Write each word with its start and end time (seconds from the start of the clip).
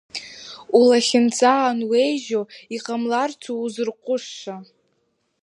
Улахьынҵа 0.77 1.53
ануеижьо, 1.69 2.41
иҟамларцу 2.75 3.55
узырҟәышша? 3.63 4.55